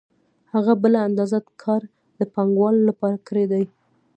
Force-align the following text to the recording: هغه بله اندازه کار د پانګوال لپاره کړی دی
هغه 0.53 0.73
بله 0.83 0.97
اندازه 1.07 1.39
کار 1.63 1.81
د 2.19 2.21
پانګوال 2.33 2.75
لپاره 2.89 3.17
کړی 3.27 3.45
دی 3.51 3.63